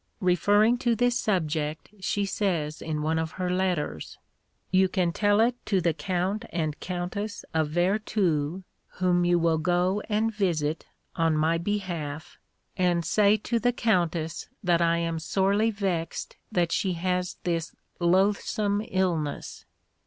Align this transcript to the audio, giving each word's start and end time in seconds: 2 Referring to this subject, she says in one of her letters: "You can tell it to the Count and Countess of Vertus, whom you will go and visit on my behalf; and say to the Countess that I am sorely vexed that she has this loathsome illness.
2 0.19 0.25
Referring 0.25 0.79
to 0.79 0.95
this 0.95 1.15
subject, 1.15 1.89
she 1.99 2.25
says 2.25 2.81
in 2.81 3.03
one 3.03 3.19
of 3.19 3.33
her 3.33 3.51
letters: 3.51 4.17
"You 4.71 4.89
can 4.89 5.11
tell 5.11 5.39
it 5.39 5.55
to 5.67 5.79
the 5.79 5.93
Count 5.93 6.43
and 6.51 6.79
Countess 6.79 7.45
of 7.53 7.67
Vertus, 7.69 8.63
whom 8.93 9.25
you 9.25 9.37
will 9.37 9.59
go 9.59 10.01
and 10.09 10.33
visit 10.33 10.87
on 11.15 11.37
my 11.37 11.59
behalf; 11.59 12.39
and 12.75 13.05
say 13.05 13.37
to 13.45 13.59
the 13.59 13.73
Countess 13.73 14.49
that 14.63 14.81
I 14.81 14.97
am 14.97 15.19
sorely 15.19 15.69
vexed 15.69 16.35
that 16.51 16.71
she 16.71 16.93
has 16.93 17.37
this 17.43 17.75
loathsome 17.99 18.81
illness. 18.87 19.65